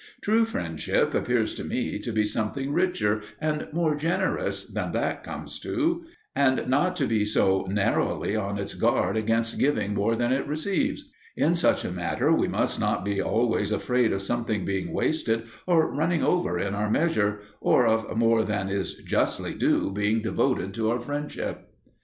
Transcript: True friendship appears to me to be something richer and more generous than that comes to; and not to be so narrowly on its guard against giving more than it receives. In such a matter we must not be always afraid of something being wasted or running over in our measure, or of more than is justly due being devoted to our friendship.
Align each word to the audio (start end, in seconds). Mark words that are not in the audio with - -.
True 0.21 0.45
friendship 0.45 1.13
appears 1.13 1.53
to 1.53 1.63
me 1.63 1.99
to 1.99 2.11
be 2.11 2.25
something 2.25 2.73
richer 2.73 3.21
and 3.39 3.67
more 3.71 3.93
generous 3.93 4.65
than 4.65 4.93
that 4.93 5.23
comes 5.23 5.59
to; 5.59 6.05
and 6.35 6.67
not 6.67 6.95
to 6.95 7.05
be 7.05 7.23
so 7.23 7.67
narrowly 7.69 8.35
on 8.35 8.57
its 8.57 8.73
guard 8.73 9.15
against 9.15 9.59
giving 9.59 9.93
more 9.93 10.15
than 10.15 10.31
it 10.33 10.47
receives. 10.47 11.07
In 11.37 11.53
such 11.53 11.85
a 11.85 11.91
matter 11.91 12.31
we 12.33 12.47
must 12.47 12.79
not 12.79 13.05
be 13.05 13.21
always 13.21 13.71
afraid 13.71 14.11
of 14.11 14.23
something 14.23 14.65
being 14.65 14.91
wasted 14.91 15.43
or 15.67 15.93
running 15.93 16.23
over 16.23 16.57
in 16.57 16.73
our 16.73 16.89
measure, 16.89 17.41
or 17.59 17.85
of 17.85 18.17
more 18.17 18.43
than 18.43 18.69
is 18.69 18.95
justly 19.03 19.53
due 19.53 19.91
being 19.91 20.23
devoted 20.23 20.73
to 20.73 20.89
our 20.89 20.99
friendship. 20.99 21.69